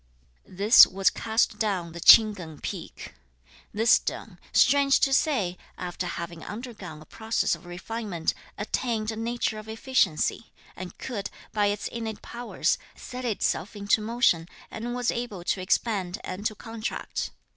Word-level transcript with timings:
This 0.49 0.87
was 0.87 1.11
cast 1.11 1.59
down 1.59 1.91
the 1.91 1.99
Ch'ing 1.99 2.33
Keng 2.33 2.57
peak. 2.59 3.13
This 3.71 3.91
stone, 3.91 4.39
strange 4.51 4.99
to 5.01 5.13
say, 5.13 5.59
after 5.77 6.07
having 6.07 6.43
undergone 6.43 7.03
a 7.03 7.05
process 7.05 7.53
of 7.53 7.67
refinement, 7.67 8.33
attained 8.57 9.11
a 9.11 9.15
nature 9.15 9.59
of 9.59 9.69
efficiency, 9.69 10.51
and 10.75 10.97
could, 10.97 11.29
by 11.53 11.67
its 11.67 11.87
innate 11.87 12.23
powers, 12.23 12.79
set 12.95 13.25
itself 13.25 13.75
into 13.75 14.01
motion 14.01 14.49
and 14.71 14.95
was 14.95 15.11
able 15.11 15.43
to 15.43 15.61
expand 15.61 16.17
and 16.23 16.47
to 16.47 16.55
contract. 16.55 17.29